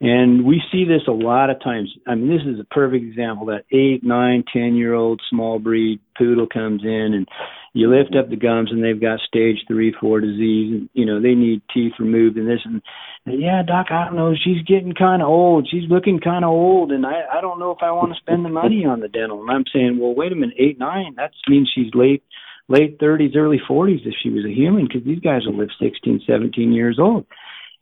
And 0.00 0.44
we 0.44 0.62
see 0.70 0.84
this 0.84 1.02
a 1.08 1.12
lot 1.12 1.50
of 1.50 1.60
times. 1.60 1.92
I 2.06 2.14
mean, 2.14 2.28
this 2.28 2.46
is 2.46 2.60
a 2.60 2.74
perfect 2.74 3.04
example. 3.04 3.46
That 3.46 3.64
eight, 3.72 4.04
nine, 4.04 4.44
ten 4.52 4.76
year 4.76 4.94
old 4.94 5.20
small 5.28 5.58
breed 5.58 6.00
poodle 6.16 6.46
comes 6.46 6.82
in, 6.84 7.14
and 7.14 7.26
you 7.72 7.90
lift 7.90 8.14
up 8.16 8.30
the 8.30 8.36
gums, 8.36 8.70
and 8.70 8.82
they've 8.82 9.00
got 9.00 9.18
stage 9.20 9.58
three, 9.66 9.92
four 10.00 10.20
disease, 10.20 10.72
and 10.72 10.88
you 10.92 11.04
know 11.04 11.20
they 11.20 11.34
need 11.34 11.62
teeth 11.74 11.94
removed 11.98 12.36
and 12.36 12.48
this 12.48 12.60
and, 12.64 12.80
and 13.26 13.42
yeah, 13.42 13.62
doc, 13.66 13.86
I 13.90 14.04
don't 14.04 14.16
know. 14.16 14.34
She's 14.34 14.62
getting 14.62 14.94
kind 14.94 15.20
of 15.20 15.28
old. 15.28 15.68
She's 15.68 15.90
looking 15.90 16.20
kind 16.20 16.44
of 16.44 16.50
old, 16.50 16.92
and 16.92 17.04
I 17.04 17.22
I 17.32 17.40
don't 17.40 17.58
know 17.58 17.72
if 17.72 17.82
I 17.82 17.90
want 17.90 18.12
to 18.12 18.20
spend 18.20 18.44
the 18.44 18.50
money 18.50 18.84
on 18.84 19.00
the 19.00 19.08
dental. 19.08 19.40
And 19.40 19.50
I'm 19.50 19.64
saying, 19.72 19.98
well, 20.00 20.14
wait 20.14 20.30
a 20.30 20.36
minute, 20.36 20.56
eight, 20.58 20.78
nine. 20.78 21.14
That 21.16 21.32
means 21.48 21.70
she's 21.74 21.92
late 21.92 22.22
late 22.68 22.98
30s, 22.98 23.36
early 23.36 23.60
40s 23.68 24.06
if 24.06 24.14
she 24.22 24.30
was 24.30 24.44
a 24.44 24.54
human, 24.54 24.86
because 24.86 25.04
these 25.04 25.20
guys 25.20 25.42
will 25.46 25.56
live 25.56 25.70
16, 25.80 26.22
17 26.26 26.72
years 26.72 26.98
old. 27.00 27.26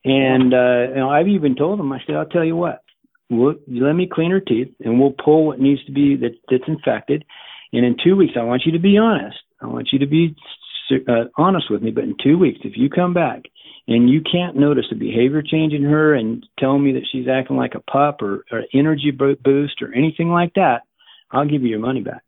And 0.04 0.54
uh, 0.54 0.94
you 0.94 1.00
know, 1.00 1.10
I've 1.10 1.28
even 1.28 1.56
told 1.56 1.78
them, 1.78 1.92
I 1.92 1.98
said, 2.06 2.14
I'll 2.14 2.26
tell 2.26 2.44
you 2.44 2.56
what, 2.56 2.82
we'll, 3.28 3.56
let 3.68 3.92
me 3.94 4.08
clean 4.10 4.30
her 4.30 4.40
teeth, 4.40 4.68
and 4.80 5.00
we'll 5.00 5.12
pull 5.12 5.46
what 5.46 5.60
needs 5.60 5.84
to 5.86 5.92
be 5.92 6.16
that 6.16 6.36
that's 6.50 6.68
infected. 6.68 7.24
And 7.72 7.84
in 7.84 7.96
two 8.02 8.16
weeks, 8.16 8.34
I 8.38 8.44
want 8.44 8.62
you 8.64 8.72
to 8.72 8.78
be 8.78 8.96
honest. 8.96 9.36
I 9.60 9.66
want 9.66 9.88
you 9.92 9.98
to 9.98 10.06
be 10.06 10.36
uh, 11.08 11.24
honest 11.36 11.70
with 11.70 11.82
me. 11.82 11.90
But 11.90 12.04
in 12.04 12.16
two 12.22 12.38
weeks, 12.38 12.60
if 12.62 12.74
you 12.76 12.88
come 12.88 13.14
back 13.14 13.42
and 13.88 14.08
you 14.08 14.20
can't 14.20 14.56
notice 14.56 14.86
a 14.92 14.94
behavior 14.94 15.42
change 15.42 15.72
in 15.72 15.82
her 15.82 16.14
and 16.14 16.46
tell 16.58 16.78
me 16.78 16.92
that 16.92 17.06
she's 17.10 17.26
acting 17.28 17.56
like 17.56 17.74
a 17.74 17.90
pup 17.90 18.22
or, 18.22 18.44
or 18.52 18.62
energy 18.72 19.10
boost 19.10 19.82
or 19.82 19.92
anything 19.92 20.28
like 20.28 20.54
that, 20.54 20.82
I'll 21.32 21.48
give 21.48 21.62
you 21.62 21.68
your 21.68 21.80
money 21.80 22.02
back 22.02 22.22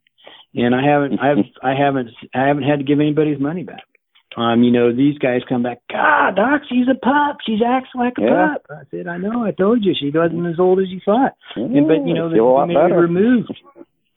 and 0.54 0.74
I 0.74 0.82
haven't 0.82 1.18
I've 1.18 1.44
I 1.62 1.74
haven't 1.74 2.10
I 2.34 2.48
haven't 2.48 2.64
had 2.64 2.78
to 2.78 2.84
give 2.84 3.00
anybody's 3.00 3.40
money 3.40 3.64
back. 3.64 3.84
Um, 4.36 4.62
you 4.62 4.70
know, 4.70 4.94
these 4.94 5.18
guys 5.18 5.40
come 5.48 5.64
back, 5.64 5.78
God, 5.90 6.36
Doc, 6.36 6.62
she's 6.68 6.86
a 6.86 6.94
pup. 6.94 7.38
She 7.44 7.58
acts 7.66 7.88
like 7.94 8.18
a 8.18 8.22
yeah. 8.22 8.54
pup. 8.54 8.66
I 8.70 8.82
said, 8.90 9.08
I 9.08 9.16
know, 9.16 9.42
I 9.42 9.50
told 9.50 9.84
you, 9.84 9.94
she 9.98 10.12
wasn't 10.14 10.46
as 10.46 10.60
old 10.60 10.78
as 10.78 10.88
you 10.88 11.00
thought. 11.04 11.32
and 11.56 11.88
but 11.88 12.06
you 12.06 12.14
know, 12.14 12.28
the, 12.28 12.44
we 12.44 12.74
may 12.74 12.80
have 12.80 12.96
removed 12.96 13.50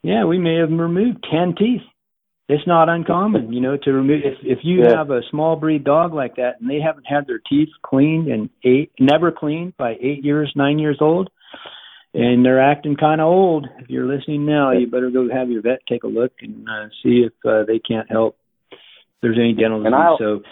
yeah, 0.02 0.24
we 0.24 0.38
may 0.38 0.56
have 0.56 0.70
removed 0.70 1.24
ten 1.30 1.54
teeth. 1.56 1.82
It's 2.48 2.66
not 2.66 2.88
uncommon, 2.88 3.52
you 3.52 3.60
know, 3.60 3.76
to 3.82 3.92
remove 3.92 4.22
if 4.24 4.38
if 4.42 4.58
you 4.62 4.82
yeah. 4.82 4.96
have 4.96 5.10
a 5.10 5.22
small 5.30 5.56
breed 5.56 5.84
dog 5.84 6.12
like 6.12 6.36
that 6.36 6.60
and 6.60 6.68
they 6.68 6.80
haven't 6.80 7.06
had 7.06 7.26
their 7.26 7.40
teeth 7.48 7.68
cleaned 7.82 8.28
and 8.28 8.50
eight 8.64 8.90
never 8.98 9.30
cleaned 9.30 9.76
by 9.76 9.92
eight 10.00 10.24
years, 10.24 10.52
nine 10.56 10.78
years 10.78 10.98
old, 11.00 11.30
and 12.14 12.44
they're 12.44 12.62
acting 12.62 12.96
kind 12.96 13.20
of 13.20 13.26
old. 13.26 13.66
If 13.78 13.88
you're 13.88 14.06
listening 14.06 14.46
now, 14.46 14.72
you 14.72 14.86
better 14.86 15.10
go 15.10 15.28
have 15.32 15.50
your 15.50 15.62
vet 15.62 15.80
take 15.88 16.04
a 16.04 16.08
look 16.08 16.32
and 16.40 16.68
uh, 16.68 16.88
see 17.02 17.26
if 17.26 17.32
uh, 17.44 17.64
they 17.66 17.78
can't 17.78 18.10
help. 18.10 18.36
If 18.70 18.78
there's 19.22 19.38
any 19.38 19.54
dental 19.54 19.82
disease. 19.82 20.18
So. 20.18 20.42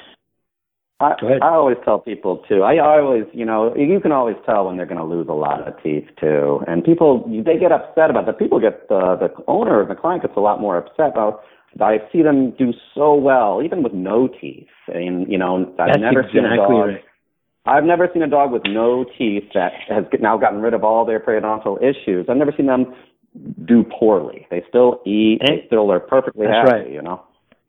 I, 1.00 1.14
I 1.42 1.54
always 1.54 1.78
tell 1.82 1.98
people 1.98 2.44
too. 2.46 2.62
I 2.62 2.78
always, 2.78 3.24
you 3.32 3.46
know, 3.46 3.74
you 3.74 4.00
can 4.00 4.12
always 4.12 4.36
tell 4.44 4.66
when 4.66 4.76
they're 4.76 4.84
going 4.84 4.98
to 4.98 5.04
lose 5.04 5.28
a 5.30 5.32
lot 5.32 5.66
of 5.66 5.82
teeth 5.82 6.04
too. 6.20 6.60
And 6.66 6.84
people, 6.84 7.24
they 7.26 7.58
get 7.58 7.72
upset 7.72 8.10
about 8.10 8.26
that. 8.26 8.38
People 8.38 8.60
get 8.60 8.86
the 8.90 9.16
the 9.18 9.30
owner, 9.48 9.86
the 9.86 9.94
client 9.94 10.22
gets 10.22 10.34
a 10.36 10.40
lot 10.40 10.60
more 10.60 10.76
upset 10.76 11.12
about. 11.12 11.40
I 11.80 11.98
see 12.12 12.22
them 12.22 12.50
do 12.58 12.72
so 12.94 13.14
well, 13.14 13.62
even 13.64 13.82
with 13.82 13.94
no 13.94 14.28
teeth. 14.28 14.68
And 14.88 15.30
you 15.30 15.38
know, 15.38 15.72
I've 15.78 15.88
That's 15.88 16.00
never 16.00 16.20
exactly 16.20 16.40
seen 16.42 16.52
a 16.52 16.56
dog. 16.56 16.70
Right. 16.70 17.04
I've 17.70 17.84
never 17.84 18.08
seen 18.12 18.22
a 18.22 18.28
dog 18.28 18.50
with 18.50 18.62
no 18.66 19.04
teeth 19.16 19.44
that 19.54 19.70
has 19.88 20.04
now 20.20 20.36
gotten 20.36 20.60
rid 20.60 20.74
of 20.74 20.82
all 20.82 21.04
their 21.04 21.20
periodontal 21.20 21.78
issues. 21.78 22.26
I've 22.28 22.36
never 22.36 22.52
seen 22.56 22.66
them 22.66 22.94
do 23.64 23.84
poorly. 23.84 24.46
They 24.50 24.64
still 24.68 25.00
eat. 25.06 25.38
And, 25.40 25.58
they 25.58 25.66
still 25.68 25.92
are 25.92 26.00
perfectly 26.00 26.46
happy. 26.46 26.72
Right. 26.72 26.90
You 26.90 27.02
know. 27.02 27.22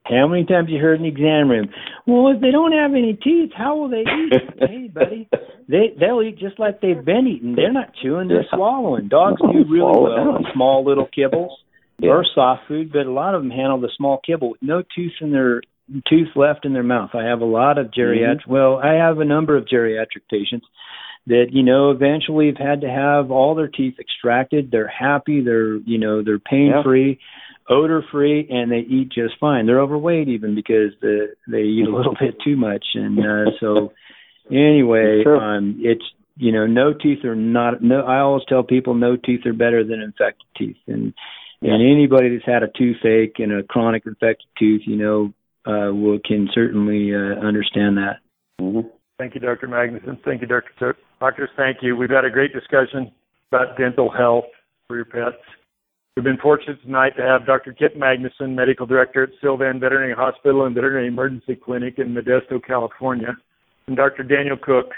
How 0.05 0.27
many 0.27 0.46
times 0.46 0.70
you 0.72 0.79
heard 0.79 0.96
in 0.96 1.03
the 1.03 1.10
exam 1.10 1.50
room? 1.50 1.70
Well, 2.08 2.34
if 2.34 2.41
they 2.41 2.50
don't 2.50 2.72
have 2.72 2.91
any 2.91 3.13
teeth, 3.13 3.51
how 3.55 3.77
will 3.77 3.89
they 3.89 4.01
eat? 4.01 4.34
hey, 4.60 4.88
buddy, 4.88 5.29
they 5.70 5.93
they'll 6.00 6.24
eat 6.24 6.39
just 6.39 6.60
like 6.60 6.81
they've 6.81 7.05
been 7.05 7.27
eating. 7.27 7.53
They're 7.55 7.72
not 7.72 7.93
chewing; 8.01 8.27
they're 8.27 8.41
yeah. 8.41 8.58
swallowing. 8.58 9.08
Dogs 9.08 9.39
do 9.39 9.60
really 9.70 9.86
well 9.86 10.08
on 10.08 10.46
small 10.55 10.84
little 10.84 11.08
kibbles 11.15 11.51
yeah. 12.00 12.10
or 12.10 12.25
soft 12.34 12.63
food, 12.67 12.91
but 12.91 13.05
a 13.05 13.12
lot 13.12 13.36
of 13.36 13.43
them 13.43 13.51
handle 13.51 13.79
the 13.79 13.91
small 13.96 14.20
kibble 14.25 14.51
with 14.51 14.62
no 14.63 14.81
tooth 14.81 15.13
in 15.22 15.31
their 15.31 15.62
tooth 16.07 16.29
left 16.36 16.65
in 16.65 16.74
their 16.74 16.83
mouth. 16.83 17.12
I 17.13 17.25
have 17.25 17.41
a 17.41 17.45
lot 17.45 17.77
of 17.77 17.88
geriatric. 17.88 18.41
Mm-hmm. 18.41 18.53
Well, 18.53 18.77
I 18.77 18.93
have 18.93 19.19
a 19.19 19.25
number 19.25 19.57
of 19.57 19.65
geriatric 19.65 20.27
patients 20.29 20.65
that 21.27 21.48
you 21.51 21.63
know 21.63 21.91
eventually 21.91 22.48
have 22.48 22.57
had 22.57 22.81
to 22.81 22.89
have 22.89 23.31
all 23.31 23.55
their 23.55 23.67
teeth 23.67 23.95
extracted. 24.00 24.71
They're 24.71 24.88
happy. 24.88 25.41
They're 25.41 25.77
you 25.77 25.98
know 25.98 26.24
they're 26.24 26.39
pain 26.39 26.74
free, 26.83 27.19
yeah. 27.19 27.75
odor 27.75 28.03
free, 28.12 28.48
and 28.50 28.71
they 28.71 28.79
eat 28.79 29.12
just 29.13 29.36
fine. 29.39 29.65
They're 29.65 29.81
overweight 29.81 30.29
even 30.29 30.55
because 30.55 30.93
the, 31.01 31.36
they 31.48 31.62
eat 31.62 31.88
a 31.88 31.95
little 31.95 32.15
bit 32.19 32.36
too 32.43 32.55
much. 32.55 32.86
And 32.95 33.19
uh, 33.19 33.51
so 33.60 33.93
anyway, 34.50 35.24
um, 35.25 35.79
it's 35.79 36.03
you 36.38 36.51
know 36.51 36.65
no 36.65 36.93
teeth 36.93 37.24
are 37.24 37.36
not. 37.36 37.83
No, 37.83 38.01
I 38.01 38.19
always 38.19 38.43
tell 38.48 38.63
people 38.63 38.93
no 38.93 39.15
teeth 39.15 39.45
are 39.45 39.53
better 39.53 39.83
than 39.83 40.01
infected 40.01 40.48
teeth. 40.57 40.77
And 40.88 41.13
and 41.62 41.83
anybody 41.83 42.36
that's 42.36 42.45
had 42.45 42.63
a 42.63 42.71
toothache 42.75 43.36
and 43.38 43.53
a 43.53 43.63
chronic 43.63 44.07
infected 44.07 44.48
tooth, 44.57 44.81
you 44.86 44.95
know, 44.95 45.33
uh, 45.65 45.91
will 45.94 46.20
can 46.25 46.50
certainly 46.53 47.13
uh, 47.13 47.39
understand 47.39 47.98
that. 47.98 48.18
Mm-hmm. 48.60 48.88
Thank 49.18 49.36
you, 49.36 49.41
Dr. 49.41 49.68
Magnussen. 49.68 50.24
Thank 50.24 50.41
you, 50.41 50.48
Dr. 50.48 50.96
Doctors. 51.20 51.50
Thank 51.56 51.77
you. 51.82 51.96
We've 51.96 52.10
had 52.10 52.25
a 52.25 52.32
great 52.32 52.53
discussion 52.53 53.12
about 53.51 53.77
dental 53.77 54.10
health 54.10 54.46
for 54.88 54.96
your 54.96 55.06
pets. 55.06 55.41
We've 56.15 56.24
been 56.24 56.38
fortunate 56.38 56.82
tonight 56.82 57.15
to 57.18 57.22
have 57.22 57.46
Dr. 57.46 57.72
Kit 57.72 57.98
Magnussen, 57.98 58.53
Medical 58.56 58.86
Director 58.86 59.24
at 59.24 59.30
Sylvan 59.39 59.80
Veterinary 59.80 60.13
Hospital 60.13 60.65
and 60.65 60.75
Veterinary 60.75 61.08
Emergency 61.08 61.56
Clinic 61.56 62.00
in 62.00 62.13
Modesto, 62.13 62.62
California, 62.62 63.38
and 63.88 63.96
Dr. 63.96 64.24
Daniel 64.24 64.58
Cook, 64.58 64.91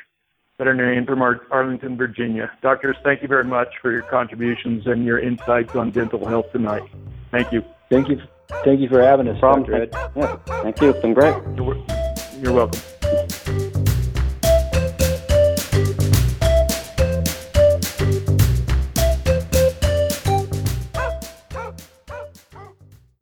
veterinarian 0.57 1.05
from 1.05 1.21
Arlington, 1.21 1.97
Virginia. 1.97 2.51
Doctors, 2.61 2.95
thank 3.03 3.21
you 3.21 3.27
very 3.27 3.43
much 3.43 3.67
for 3.81 3.91
your 3.91 4.01
contributions 4.03 4.87
and 4.87 5.05
your 5.05 5.19
insights 5.19 5.75
on 5.75 5.91
dental 5.91 6.25
health 6.27 6.51
tonight. 6.51 6.83
Thank 7.31 7.51
you. 7.51 7.63
Thank 7.89 8.09
you. 8.09 8.21
Thank 8.63 8.79
you 8.79 8.89
for 8.89 9.01
having 9.01 9.27
us, 9.27 9.41
No 9.41 9.55
Dr. 9.55 9.83
Ed. 9.83 9.89
Yeah, 10.15 10.35
thank 10.45 10.81
you. 10.81 10.89
It's 10.89 11.01
been 11.01 11.13
great. 11.13 11.35
You're, 11.55 11.83
you're 12.41 12.53
welcome. 12.53 12.79